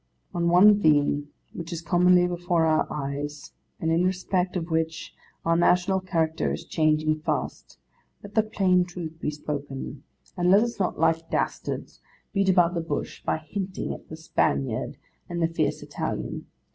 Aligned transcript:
On 0.33 0.49
one 0.49 0.81
theme, 0.81 1.29
which 1.53 1.71
is 1.71 1.83
commonly 1.83 2.25
before 2.25 2.65
our 2.65 2.87
eyes, 2.89 3.51
and 3.79 3.91
in 3.91 4.03
respect 4.03 4.55
of 4.55 4.71
which 4.71 5.13
our 5.45 5.55
national 5.55 5.99
character 5.99 6.51
is 6.51 6.65
changing 6.65 7.19
fast, 7.19 7.77
let 8.23 8.33
the 8.33 8.41
plain 8.41 8.83
Truth 8.83 9.19
be 9.19 9.29
spoken, 9.29 10.01
and 10.35 10.49
let 10.49 10.63
us 10.63 10.79
not, 10.79 10.97
like 10.97 11.29
dastards, 11.29 12.01
beat 12.33 12.49
about 12.49 12.73
the 12.73 12.81
bush 12.81 13.21
by 13.23 13.37
hinting 13.37 13.93
at 13.93 14.09
the 14.09 14.17
Spaniard 14.17 14.97
and 15.29 15.39
the 15.39 15.47
fierce 15.47 15.83
Italian. 15.83 16.47